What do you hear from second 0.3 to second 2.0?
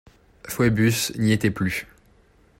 Phœbus n’y était plus.